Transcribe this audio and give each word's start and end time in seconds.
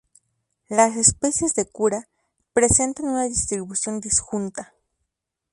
Las 0.67 0.97
especies 0.97 1.53
de 1.53 1.67
"Cura" 1.69 2.09
presentan 2.55 3.05
una 3.05 3.25
distribución 3.25 3.99
disjunta. 3.99 4.73